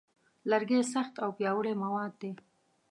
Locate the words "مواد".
1.83-2.11